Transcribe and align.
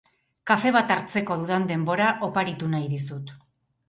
kafe 0.51 0.69
bat 0.75 0.93
hartzeko 0.95 1.37
dudan 1.41 1.67
denbora 1.71 2.07
oparitu 2.29 2.71
nahi 2.73 2.89
dizut. 2.95 3.31